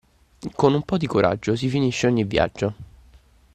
Con 0.55 0.73
un 0.73 0.81
pò 0.81 0.97
di 0.97 1.05
coraggio 1.05 1.55
si 1.55 1.69
finisce 1.69 2.07
ogni 2.07 2.23
viaggio. 2.23 2.73